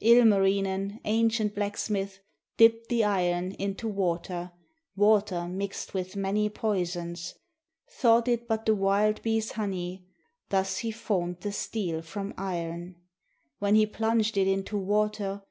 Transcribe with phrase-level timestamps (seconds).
[0.00, 2.20] Ilmarinen, ancient blacksmith.
[2.56, 4.52] Dipped the iron into water,
[4.96, 7.34] Water mixed with many poisons,
[7.90, 10.06] Thought it but the wild bee's honey;
[10.48, 12.96] Thus he formed the steel from iron.
[13.58, 15.42] When he plunged it into water.